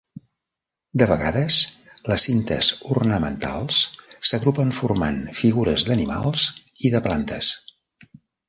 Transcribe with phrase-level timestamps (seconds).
[1.01, 1.57] De vegades,
[2.11, 3.83] les cintes ornamentals
[4.31, 6.49] s'agrupen formant figures d'animals
[6.89, 7.53] i de plantes.